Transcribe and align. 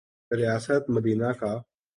ریاست 0.31 0.83
مدینہ 0.89 1.31
کا۔ 1.39 1.53